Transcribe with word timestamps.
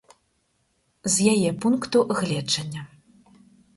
З 1.15 1.27
яе 1.33 1.51
пункту 1.65 1.97
гледжання. 2.21 2.81